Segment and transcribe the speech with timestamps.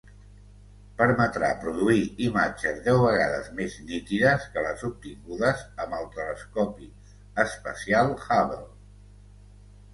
[1.01, 1.97] Permetrà produir
[2.27, 6.91] imatges deu vegades més nítides que les obtingudes amb el Telescopi
[7.47, 8.63] espacial Hubble.